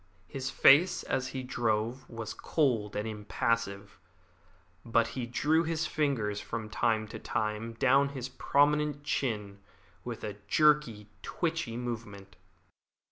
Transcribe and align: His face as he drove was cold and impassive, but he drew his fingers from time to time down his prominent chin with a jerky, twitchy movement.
His 0.25 0.49
face 0.49 1.03
as 1.03 1.27
he 1.27 1.43
drove 1.43 2.09
was 2.09 2.33
cold 2.33 2.95
and 2.95 3.07
impassive, 3.07 3.99
but 4.83 5.09
he 5.09 5.27
drew 5.27 5.61
his 5.63 5.85
fingers 5.85 6.41
from 6.41 6.71
time 6.71 7.07
to 7.09 7.19
time 7.19 7.73
down 7.73 8.09
his 8.09 8.27
prominent 8.27 9.03
chin 9.03 9.59
with 10.03 10.23
a 10.23 10.37
jerky, 10.47 11.05
twitchy 11.21 11.77
movement. 11.77 12.35